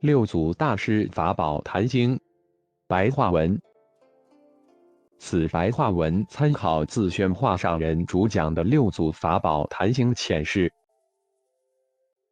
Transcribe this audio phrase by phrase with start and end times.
[0.00, 2.18] 六祖大师法宝坛经
[2.88, 3.60] 白话文。
[5.18, 10.72] 此白话文参考自宣化上人主讲的六祖法宝坛经浅释。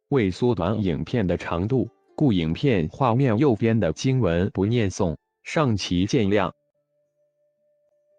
[0.07, 6.51] 为缩短影片的长度，故影片画面右边的经文不念诵，上其见谅。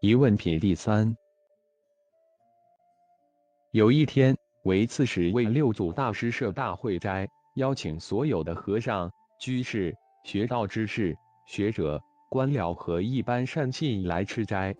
[0.01, 1.17] 疑问品第三。
[3.73, 9.11] 有一天，为刺史为六祖大师设大会斋，邀请所有的和尚。
[9.41, 11.99] 居士、学道之士、学者、
[12.29, 14.77] 官僚和一般善信来吃斋。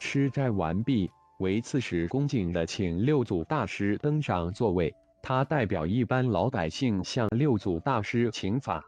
[0.00, 1.08] 吃斋完毕，
[1.38, 4.92] 为刺史恭敬地请六祖大师登上座位。
[5.22, 8.84] 他代表一般老百姓向六祖大师请法。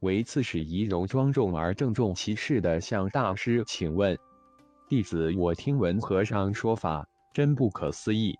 [0.00, 4.16] 为刺史仪容庄重而郑重其事地向大师请问
[4.86, 8.36] ：“弟子我听闻和尚说法，真不可思议。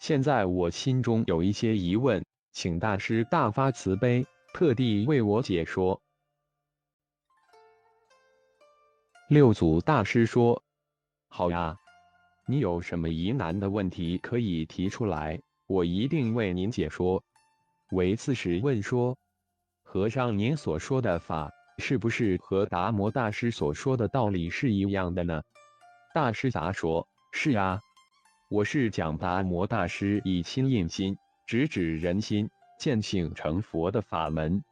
[0.00, 4.26] 现在我心中有一些疑问，请大师大发慈悲。”
[4.58, 6.02] 特地为我解说。
[9.28, 10.64] 六祖大师说
[11.30, 11.76] ：“好呀，
[12.44, 17.22] 你有什么疑难的问题可以提出来，我一定为您解说。”
[17.94, 19.16] 为刺史问说
[19.84, 25.40] ：“和尚，您所说的法，是不是和达摩大师所说的道理是一样的呢？”
[26.12, 27.80] 大师答说：“是啊，
[28.50, 34.62] 我是讲达摩大师以心印心，直指人心。”见性成佛的法门，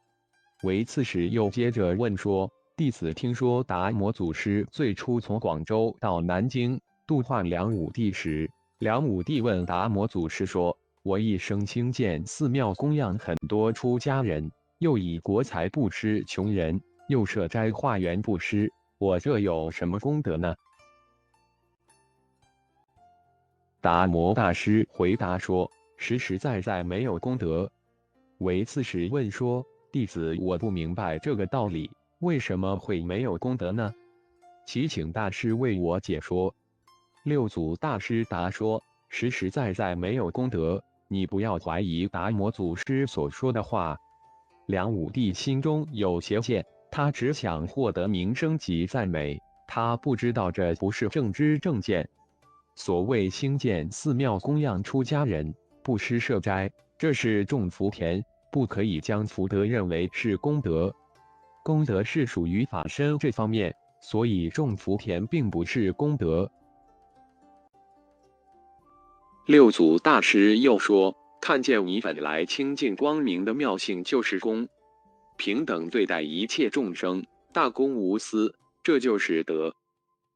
[0.63, 20.55] 为刺史又接着问说：“弟子听说达摩祖师最初从广州到南京度化梁武帝时，梁武帝问达摩祖师说：‘我一生兴建寺庙，供养很多出家人，又以国财布施穷人，又设斋化缘布施，我这有什么功德呢？’”
[23.79, 27.69] 达摩大师回答说：“实实在在没有功德。”
[28.39, 33.91] 为刺史问说：“弟子我不明白这个道理，为什么会没有功德呢？
[34.67, 36.53] 祈请大师为我解说。”
[37.25, 43.97] 六祖大师答说：“实实在在没有功德，你不要怀疑达摩祖师所说的话。”
[44.67, 52.07] 梁武帝心中有邪见，他只想获得名声及赞美，他不知道这不是正知正见。
[52.75, 56.69] 所谓兴建寺庙、供养出家人、布施设斋。
[56.99, 60.93] 这是种福田，不可以将福德认为是功德。
[61.63, 66.49] 功德是属于法身这方面，所以种福田并不是功德。
[69.45, 74.65] 六祖大师又说：“看见你本来清净光明的妙性，就是功；
[75.37, 79.75] 平等对待一切众生，大公无私，这就是德。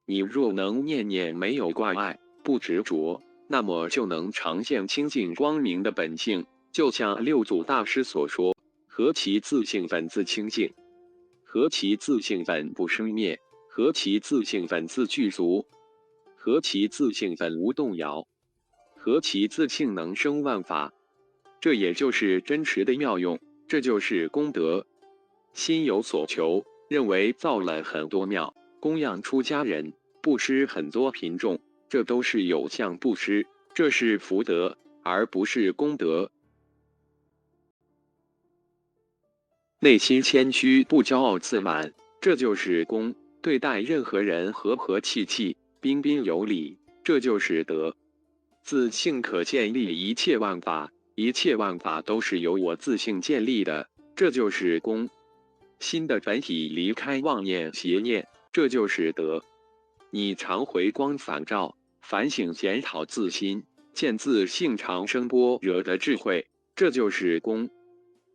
[0.05, 8.55] 你若能念念没有挂碍，不执着。”那么就能常现清净光明的本性，就像六祖大师所说
[8.87, 10.73] ：“何其自性本自清净，
[11.43, 13.39] 何其自性本不生灭，
[13.69, 15.67] 何其自性本自具足，
[16.35, 18.25] 何其自性本无动摇，
[18.95, 20.93] 何其自性能生万法。”
[21.59, 24.87] 这也就是真实的妙用，这就是功德。
[25.53, 31.59] 心有所求，认为造了很多庙，供养出家人，布施很多贫众。
[31.87, 33.45] 这都是有相布施，
[33.75, 36.31] 这是福德，而不是功德。
[39.83, 43.15] 内心谦虚，不骄傲自满，这就是功。
[43.41, 47.95] 对待任何人和和气气，彬彬有礼，这就是德。
[48.61, 55.09] 自性可建立一切万法，一切万法都是由我自性建立的，这就是功。
[55.79, 59.43] 心的本体离开妄念邪念，这就是德。
[60.11, 61.75] 你常回光返照。
[62.03, 63.63] 反省检讨自心，
[63.95, 67.67] 见自性常生波惹的智慧，这就是功。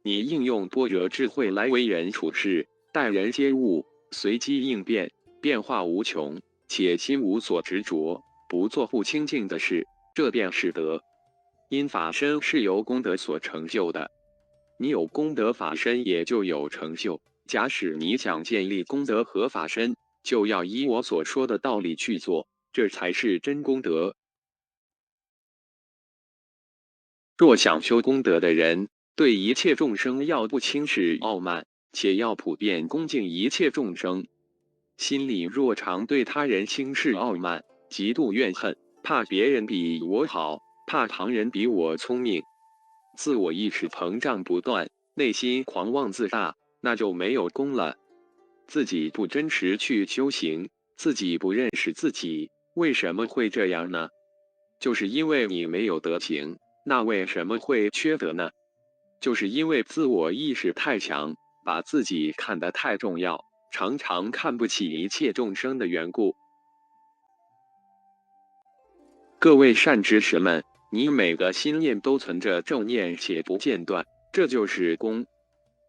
[0.06, 5.10] 你应用般若智慧来为人处事，待人接物，随机应变，
[5.42, 9.84] 变化无穷，且心无所执着，不做不清净的事，
[10.14, 11.02] 这便是德。
[11.70, 14.12] 因法身是由功德所成就的，
[14.78, 17.20] 你有功德法身，也就有成就。
[17.48, 22.46] 假使你想建立功德和法身，就要依我所说的道理去做。
[22.72, 24.14] 这才是真功德。
[27.36, 34.26] 若想修功德的人，对一切众生要不轻视傲慢，且要普遍恭敬一切众生。
[34.98, 42.42] 心里若常对他人轻视傲慢、极度怨恨，怕别人比我好，怕旁人比我聪明，
[43.16, 47.96] 自我意识膨胀不断，内心狂妄自大，那就没有功了。
[48.66, 52.50] 自己不真实去修行，自己不认识自己。
[52.74, 54.10] 为什么会这样呢？
[54.78, 56.58] 就是因为你没有德行。
[56.84, 58.50] 那为什么会缺德呢？
[59.20, 66.36] 就是因为自我意识太强，把自己看得太重要，常常看不起一切众生的缘故。
[69.38, 75.26] 各位善知识们，你每个心念都存着正念且不间断，这就是功。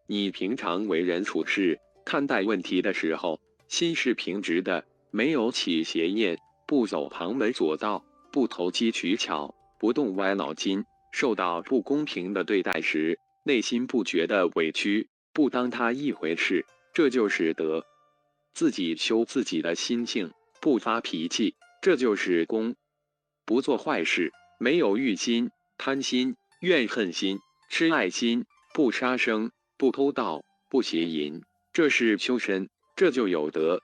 [0.06, 10.84] 你平常为人处事、看待问题的时候，心是平直的，没有起邪念，不走旁门左道，不投机取巧，不动歪脑筋。
[11.10, 17.86] 受到不公平的对待时，内心不觉得委屈，不当他一回事，这就是德。
[18.54, 22.76] 自己修自己的心性，不发脾气，这就是功。
[23.44, 27.38] 不做坏事，没有欲心、贪心、怨恨心、
[27.70, 28.44] 痴爱心，
[28.74, 33.80] 不杀生，不偷盗，不邪淫，这是修身，这就有德。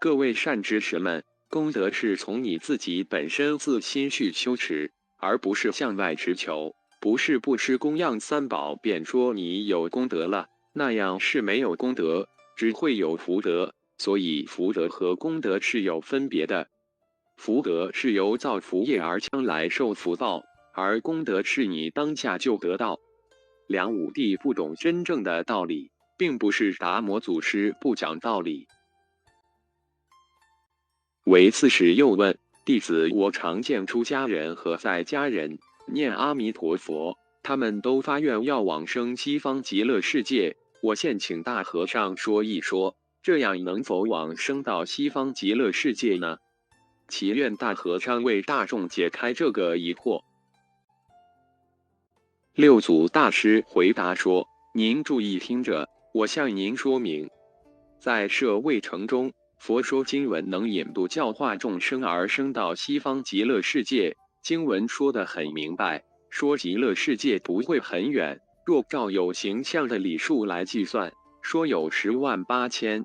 [0.00, 6.74] 各位善知识们，功德是从你自己本身自心去修持，而不是向外持求。
[7.00, 13.74] 不是不吃供养三宝便说你有功德了，那样是没有功德，只会有福德。
[13.96, 16.68] 所以福德和功德是有分别的。
[17.36, 20.42] 福德是由造福业而将来受福报，
[20.74, 23.00] 而功德是你当下就得到。
[23.66, 28.66] 梁武帝不懂真正的道理，并不是达摩祖师不讲道理。
[31.28, 40.56] 为刺史又问弟子：“我常见出家人和在家人念阿弥陀佛，他们都发愿要往生西方极乐世界。
[40.82, 46.38] 我现请大和尚说一说，这样能否往生到西方极乐世界呢？”
[47.08, 50.22] 祈愿大和尚为大众解开这个疑惑。
[52.54, 57.28] 六祖大师回答说：“您注意听着，我向您说明，
[58.00, 64.16] 在舍卫城中，佛说经文能引渡教化众生而生到西方极乐世界。
[64.40, 68.40] 经文说的很明白，说极乐世界不会很远。
[68.64, 71.12] 若照有形象的礼数来计算，
[71.42, 73.04] 说有十万八千。”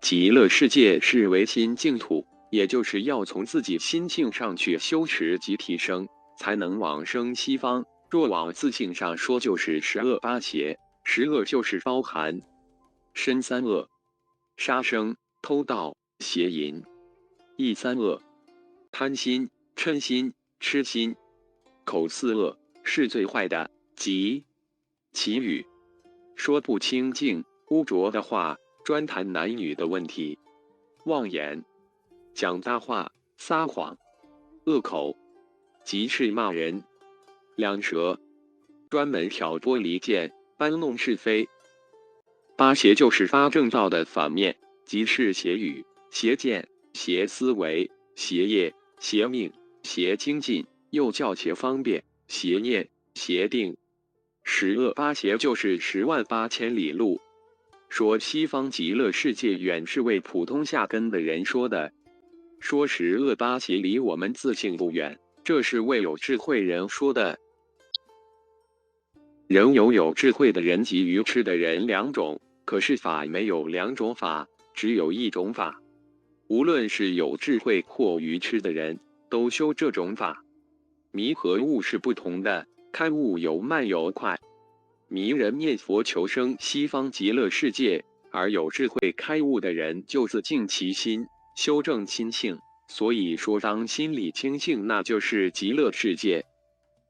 [0.00, 6.08] 极乐世界是唯心净土，也就是要从自己心性上去修持及提升，
[6.38, 7.84] 才能往生西方。
[8.10, 10.78] 若往自性上说，就是十恶八邪。
[11.04, 12.40] 十恶就是包含
[13.14, 13.88] 身三恶：
[14.56, 16.82] 杀生、偷盗、邪淫；
[17.56, 18.20] 意三恶：
[18.90, 21.14] 贪心、嗔心、痴心；
[21.84, 24.44] 口四恶是最坏的，即
[25.12, 25.64] 绮语，
[26.36, 28.58] 说不清净、污浊的话。
[28.84, 30.38] 专谈男女的问题，
[31.06, 31.64] 妄言、
[32.34, 33.96] 讲大话、撒谎、
[34.66, 35.16] 恶口、
[35.82, 36.84] 即是骂人、
[37.56, 38.20] 两舌，
[38.90, 41.48] 专门挑拨离间、搬弄是非。
[42.56, 49.52] 八邪就是发正道的反面，即是邪语、邪见、邪思维、邪业、邪命、
[49.82, 53.76] 邪精进，又叫邪方便、邪念、邪定。
[54.44, 57.20] 十恶八邪就是十万八千里路。
[57.88, 61.92] 说西方极乐世界远是为普通下根的人说的，
[62.60, 67.38] 说十恶八邪离我们自性不远，这是为有智慧人说的。
[69.46, 75.80] 人有有智慧的人及愚痴的人两种，可是法没有两种法，只有一种法。
[76.48, 79.00] 无论是有智慧或愚痴的人，
[79.30, 80.44] 都修这种法。
[81.10, 84.38] 迷和悟是不同的，开悟有慢有快。
[85.08, 92.58] 迷人念佛求生西方极乐世界，而有智慧开悟的人就自净其心，修正心性。
[92.88, 96.44] 所以说，当心里清净，那就是极乐世界。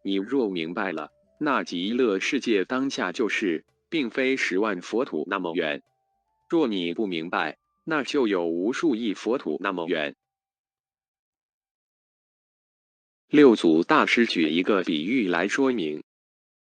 [0.05, 3.65] 你若明白了，那极乐世界当下就是，
[3.95, 5.79] 并非十万佛土那么远；
[6.49, 10.17] 若你不明白，那就有无数亿佛土那么远。
[13.29, 16.03] 六祖大师举一个比喻来说明。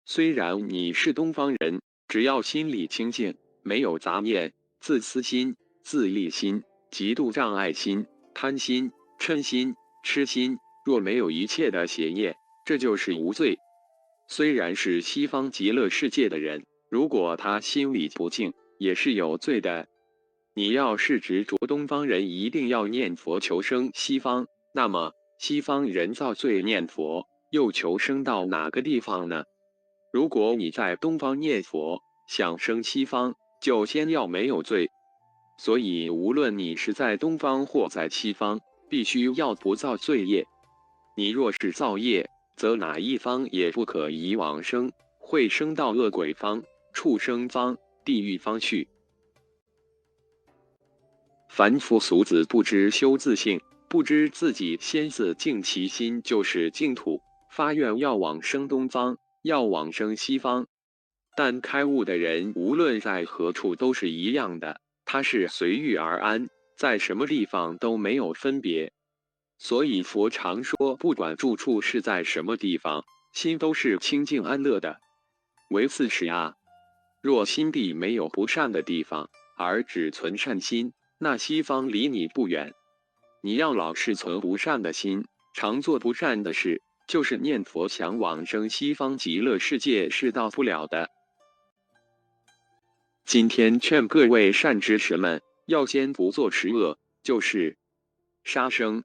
[0.06, 13.60] 虽然你是东方人，只要心里清净，没有杂念、自私心、自利心、极度障碍心、贪心、嗔心、痴心，若没有一切的邪念，这就是无罪。
[14.28, 19.88] 虽然是西方极乐世界的人，如果他心里不净，也是有罪的。
[20.55, 29.43] 你要是执着东方人一定要念佛求生西方，那么西方人造罪念佛，又求生到哪个地方呢？
[30.12, 34.89] 如果你在东方念佛，想生西方，就先要没有罪。
[35.60, 40.46] 所以，无论你是在东方或在西方，必须要不造罪业。
[41.15, 48.88] 你若是造业，则哪一方也不可以往生，会生到恶鬼方、畜生方、地狱方去。
[51.50, 59.17] 凡夫俗子不知修自性，不知自己先自净其心就是净土，发愿要往生东方。
[59.41, 60.67] 要往生西方。
[61.34, 68.91] 但开悟的人无论在何处都是一样的，他是随遇而安，在什么地方都没有分别。
[69.58, 75.00] 所以佛常说，不管住处是在什么地方，心都是清净安乐的。
[75.69, 76.55] 唯四时啊，
[77.22, 82.74] 若心地没有不善的地方，而只存善心，那西方离你不远。
[83.42, 91.10] 你要老是存不善的心，常做不善的事，就是念佛想往生西方极乐世界是到不了的。
[93.26, 97.78] 今天劝各位善知识们，要先不做十恶，就是
[98.44, 99.04] 杀生、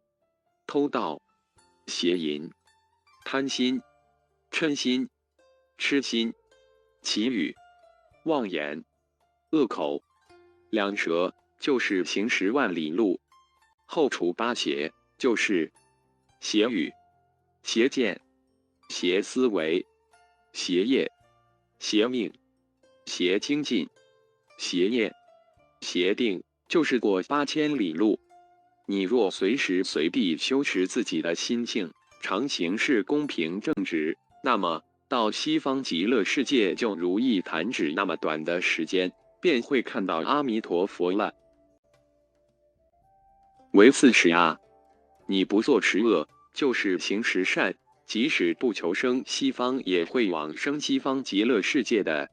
[0.67, 1.21] 偷盗、
[1.87, 2.51] 邪淫、
[3.25, 3.83] 贪心、
[4.51, 5.11] 嗔心、
[5.77, 6.33] 痴心、
[7.03, 7.55] 绮语、
[8.25, 8.85] 妄言、
[9.51, 10.03] 恶口、
[10.71, 13.19] 两舌，就是行十万里路；
[13.87, 15.73] 后除八邪，就是
[16.41, 16.93] 邪语、
[17.63, 18.21] 邪见、
[18.89, 19.87] 邪思维、
[20.53, 21.11] 邪业、
[21.79, 22.33] 邪命、
[23.07, 23.89] 邪精进。
[24.57, 25.13] 邪念、
[25.81, 28.21] 邪定，就是过八千里路。
[28.87, 41.33] 你若随时随地修持自己的心性，常行事公平正直，那么到西方极乐世界就如一弹指那么短的时间，便会看到阿弥陀佛了。
[43.75, 44.59] 唯四时啊，
[45.29, 52.29] 你不做十恶，就是行十善，即使不求生西方，也会往生西方极乐世界的。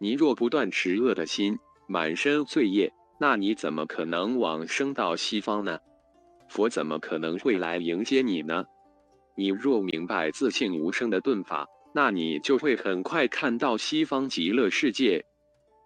[0.00, 5.80] 你若不断持恶的心，满身罪业，那你怎么可能往生到西方呢？
[6.48, 8.64] 佛怎么可能会来迎接你呢？
[9.36, 15.24] 你若明白自性无声的顿法，那你就会很快看到西方极乐世界。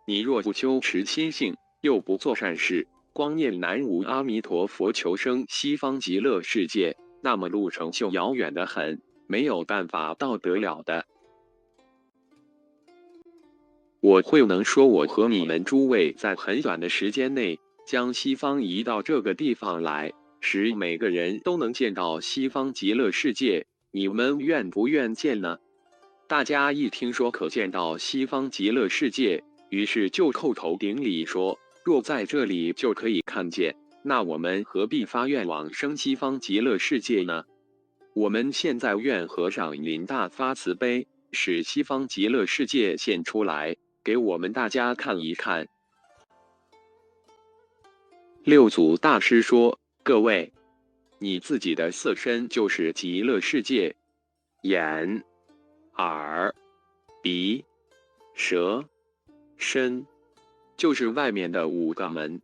[0.08, 11.06] 你若不修持心性，又不做善事，光念南无阿弥陀佛求生西方极乐世界，那么路程就遥远的很，没有办法到得了的。
[14.00, 23.68] 我会能说，我和你们诸位在很短的时间内将西方移到这个地方来，使每个人都能见到西方极乐世界。
[23.92, 25.58] 你们愿不愿见呢？
[26.30, 37.46] 大家一听说可见到西方极乐世界，于是就叩头顶礼说：若在这里就可以看见，那我们何必发愿往生西方极乐世界呢？
[38.14, 43.76] 我们现在愿和尚临大发慈悲，使西方极乐世界现出来。
[44.04, 45.66] 给我们大家看一看。
[48.44, 50.52] 六祖大师说：“各位，
[51.18, 53.96] 你自己的色身就是极乐世界，
[54.62, 55.24] 眼、
[56.00, 56.54] 耳、
[57.20, 57.62] 鼻、
[58.32, 58.86] 舌、
[59.58, 60.06] 身，
[60.78, 62.40] 就是外面的五个门，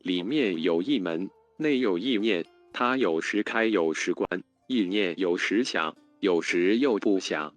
[0.00, 7.54] 里面有一门，内有意念，它有时开，有时关，意念有时响，有时又不响。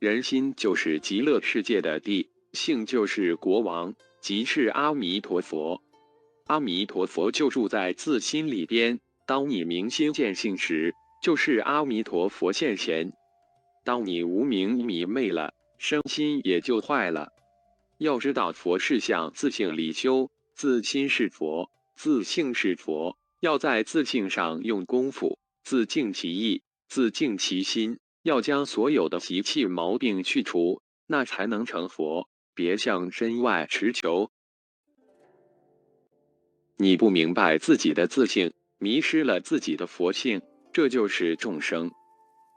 [0.00, 5.80] 人心就是极乐世界的地。”性就是国王，即是阿弥陀佛。
[6.46, 8.98] 阿弥陀佛就住在自心里边。
[9.26, 10.92] 当你明心见性时，
[11.22, 13.12] 就是阿弥陀佛现前。
[13.86, 17.32] 当你无明迷昧了，身心也就坏了。
[17.98, 23.16] 要知道，佛是向自性里修，自心是佛，自性是佛。
[23.38, 32.28] 要在自性上用功夫，自净其意，自净其心，要将所有的习气毛病去除，那才能成佛。
[32.54, 34.32] 别向身外持求。
[36.76, 41.92] 你不明白自己的自性，迷失了自己的佛性，这就是众生。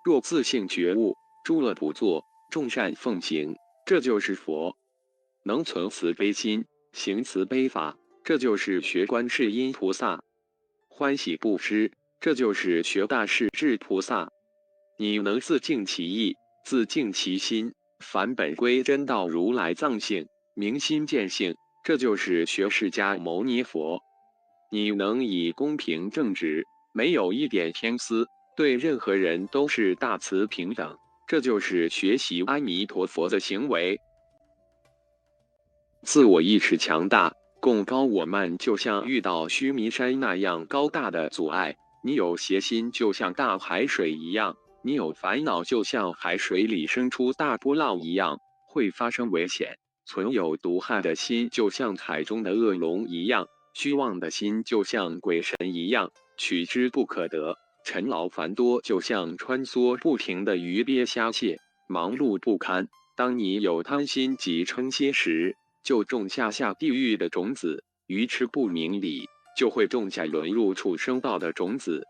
[0.03, 4.77] 若自性觉悟，诸恶不作，众善奉行，这就是佛。
[5.44, 10.24] 能存慈悲心，行慈悲法，这就是学观世音菩萨。
[10.88, 14.29] 欢喜布施，这就是学大势至菩萨。
[14.98, 17.74] 你能自净其意，自净其心。
[18.00, 24.00] 返本归真道如来藏性，明心见性，这就是学释迦牟尼佛。
[24.72, 28.27] 你能以公平正直，没有一点偏私，
[28.59, 30.97] 对任何人都是大慈平等，
[31.29, 33.97] 这就是学习阿弥陀佛的行为。
[36.03, 41.71] 自我意识强大，共高我慢，就像遇到须弥山那样高大的阻碍；
[42.03, 44.57] 你有邪心，就像大海水一样。
[44.83, 49.69] 你有烦恼，就像海水里生出大波浪一样，会发生危险；
[50.05, 62.88] 存有毒害的心，就像海中的恶龙一样；虚妄的心，就像鬼神一样，取之不可得；尘劳繁多，就像穿梭不停的鱼鳖虾蟹，忙碌不堪。
[63.15, 72.05] 当你有贪心及嗔心时，就种下下地狱的种子；愚痴不明理，就会种下沦入畜生道的种子。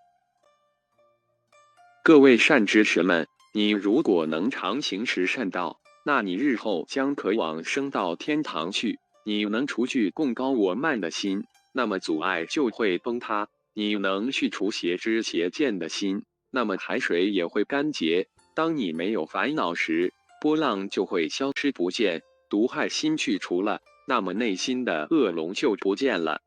[2.04, 9.00] 各位善知识们，你如果能常行持善道，那你日后将可往升到天堂去。
[9.26, 18.28] 你能除去共高我慢的心，那么阻碍就会崩塌；你能去除邪知邪见的心，那么海水也会干结。
[18.56, 22.24] 当你没有烦恼时，波浪就会消失不见。
[22.50, 26.42] 毒害心去除了，那么内心的恶龙就不见了。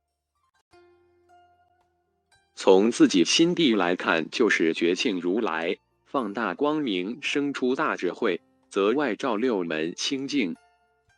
[2.54, 10.56] 从自己心地来看，就是觉性如来放大光明，生出大智慧，则外照六门清净。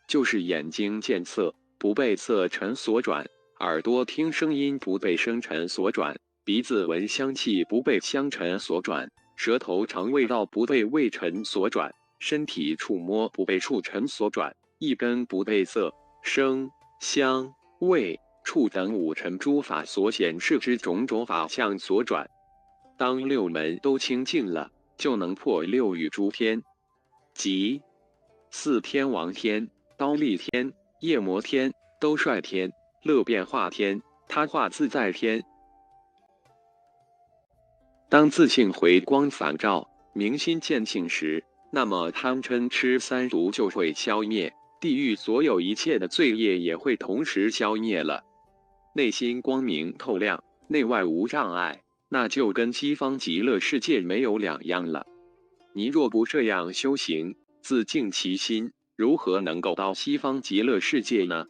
[0.07, 3.27] 就是眼睛见色不被色尘所转，
[3.65, 15.91] 耳朵听声音不被声尘所转，鼻子闻香气不被香尘所转，舌头尝味道不被味尘所转，身体触摸不被触尘所转，一根不被色、
[16.23, 22.29] 声、香、味、触等五尘诸法所显示之种种法相所转。
[22.99, 26.63] 当六门都清净了，就能破六欲诸天，
[27.33, 27.81] 即
[28.51, 29.71] 四天王天。
[29.97, 32.73] 刀立天、夜魔天、兜率天、
[33.05, 35.45] 乐变化天、他化自在天。
[38.09, 48.25] 当自性回光返照、明心见性时，那么贪嗔痴三毒就会消灭，地狱所有一切的罪业也会同时消灭了。
[48.95, 55.05] 内心光明透亮，内外无障碍，那就跟西方极乐世界没有两样了。
[55.75, 58.73] 你若不这样修行，自净其心。
[58.97, 61.47] 如何能够到西方极乐世界呢？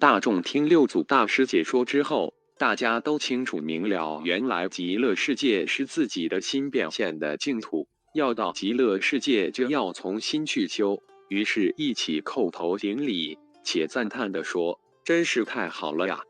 [0.00, 7.86] 大众听六祖大师解说之后，大家都清楚明了，原来极乐世界是自己的心变现的净土。
[8.14, 11.02] 要到极乐世界，就要从心去修。
[11.28, 16.20] 于是，一起叩头顶礼，且赞叹的说：“真是太好了呀！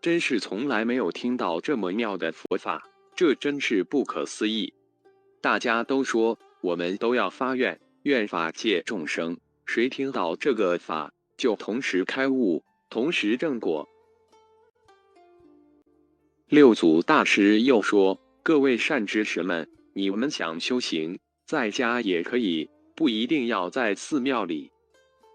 [0.00, 4.72] 真是从来没有听到这么妙的佛法，这真是不可思议。”
[5.42, 6.38] 大家都说。
[6.62, 13.88] 我们都要发愿，愿法界众生，谁听到这个法，就同时开悟，同时正果。
[16.48, 24.72] 六祖大师又说：“各位善知识们，你们想修行，在家也可以，不一定要在寺庙里。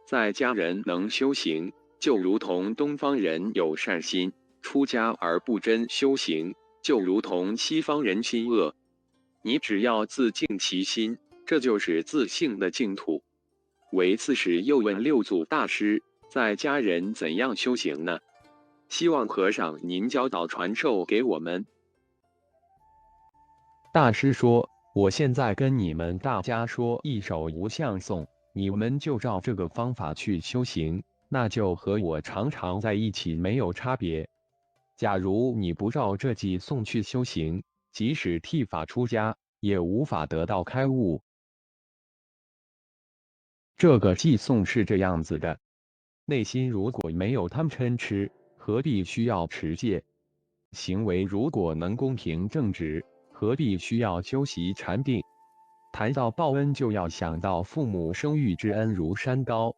[0.05, 8.75] 在家人能修行，就如同东方人有善心；出家而不真修行，就如同西方人心恶。”
[9.43, 13.23] 你只要自净其心，这就是自性的净土。
[13.93, 16.03] 唯刺史又问六祖大师
[16.35, 18.19] ：“在家人怎样修行呢？”
[18.89, 21.65] 希望和尚您教导传授给我们。
[23.93, 34.29] 大师说：“我现在跟你们大家说一首无相颂，你们就照这个方法去修行，那就和我常常在一起没有差别。
[34.97, 41.21] 假如你不照这几颂去修行，即使剃发出家，也无法得到开悟。
[43.77, 45.57] 这个寄送是这样子的：
[46.27, 50.01] 内心如果没有贪嗔痴，何必需要持戒？
[50.71, 55.21] 行为如果能公平正直，何必需要修习禅定？
[55.93, 59.75] 谈到报恩，就要想到父母生育之恩如山高，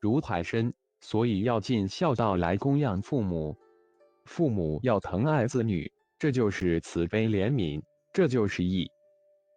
[0.00, 3.58] 如海深，所以要尽孝道来供养父母。
[4.24, 5.92] 父母要疼爱子女。
[6.18, 7.82] 这就是慈悲怜悯，
[8.14, 8.90] 这就是义，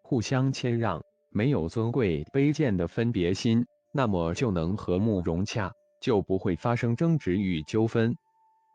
[0.03, 8.17] 互相谦让，没有尊贵卑贱的分别心，那么就能和睦融洽，就不会发生争执与纠纷。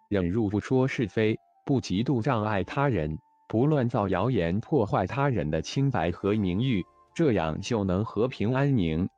[0.08, 9.08] 忍辱不说是非，不嫉妒障碍他人，不乱造谣言破坏他人的清白和名誉，这样就能和平安宁。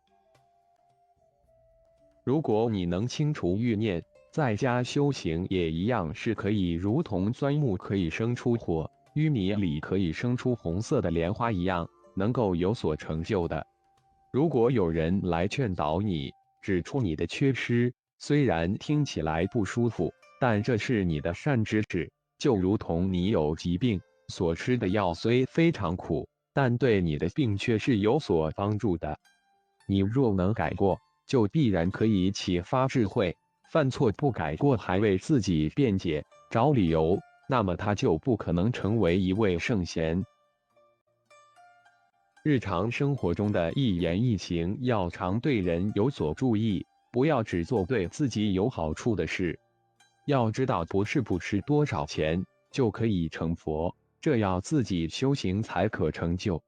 [2.24, 4.02] 如果你能清除欲念。
[4.34, 13.64] 在家修行也一样是可以，如同钻木可以生出火，淤泥里可以生出红色的莲花一样，能够有所成就的。
[14.32, 16.34] 如果有人来劝导你，
[16.64, 22.10] 指出你的缺失，虽然听起来不舒服，但这是你的善知识。
[22.38, 29.18] 就如同你有疾病，所吃的药虽非常苦，但对你的病却是有所帮助的。
[29.86, 33.36] 你若能改过，就必然可以启发智慧。
[33.70, 40.24] 犯错不改过，还为自己辩解找理由，那么他就不可能成为一位圣贤。
[42.44, 49.58] 日常生活中的一言一行，要常对人有所注意，不要只做对自己有好处的事。
[50.26, 56.62] 要知道，不是不吃多少钱就可以成佛，这要自己修行才可成就。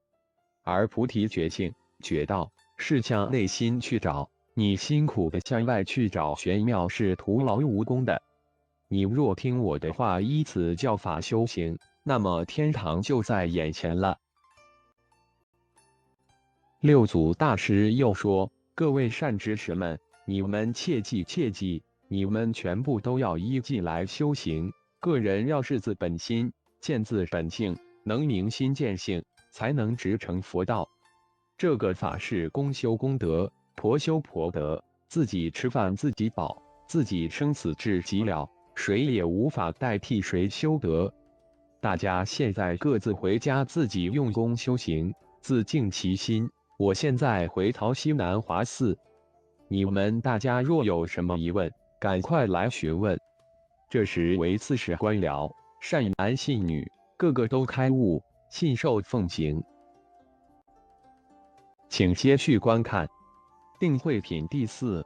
[0.63, 4.31] 而菩提觉性、觉道，是向内心去找。
[4.55, 8.23] 你辛苦的向外去找玄妙是徒劳无功的。
[8.87, 14.17] 你若听我的话，依此教法修行，那么天堂就在眼前了。
[16.87, 24.71] 六祖大师又说：“各位善知识们，你们切记切记，你们全部都要依计来修行。
[25.01, 29.21] 个人要是自本心，见自本性，能明心见性，
[29.51, 30.87] 才能直成佛道。
[31.57, 41.13] 这个法是公修功德，婆修婆德，自己吃饭自己饱，自己生死至极了，谁也无法代替谁修德。
[41.81, 46.49] 大家现在各自回家，自己用功修行，自净其心。
[46.77, 48.95] 我现在回桃西南华寺，
[49.67, 53.19] 你们大家若有什么疑问，赶快来询问。
[53.89, 56.87] 这时为刺史官僚，善男信女，
[57.17, 59.59] 个个都开悟，信受奉行。
[61.89, 63.07] 请接续观看
[63.79, 65.03] 《定慧品》第四。